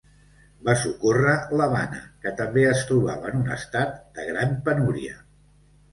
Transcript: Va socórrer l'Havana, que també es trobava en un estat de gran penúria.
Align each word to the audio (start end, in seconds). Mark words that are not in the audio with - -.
Va 0.69 0.73
socórrer 0.83 1.35
l'Havana, 1.59 2.01
que 2.25 2.33
també 2.41 2.65
es 2.71 2.81
trobava 2.93 3.31
en 3.33 3.39
un 3.45 3.55
estat 3.59 3.95
de 4.17 4.29
gran 4.31 4.57
penúria. 4.71 5.19